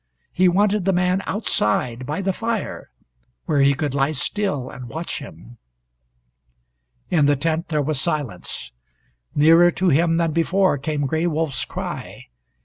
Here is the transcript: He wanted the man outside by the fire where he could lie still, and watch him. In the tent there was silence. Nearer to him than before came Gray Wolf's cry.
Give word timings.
He 0.33 0.49
wanted 0.49 0.85
the 0.85 0.93
man 0.93 1.21
outside 1.27 2.07
by 2.07 2.21
the 2.23 2.33
fire 2.33 2.89
where 3.45 3.61
he 3.61 3.75
could 3.75 3.93
lie 3.93 4.13
still, 4.13 4.67
and 4.71 4.89
watch 4.89 5.19
him. 5.19 5.59
In 7.11 7.27
the 7.27 7.35
tent 7.35 7.67
there 7.67 7.83
was 7.83 8.01
silence. 8.01 8.71
Nearer 9.35 9.69
to 9.69 9.89
him 9.89 10.17
than 10.17 10.31
before 10.31 10.79
came 10.79 11.05
Gray 11.05 11.27
Wolf's 11.27 11.65
cry. 11.65 12.29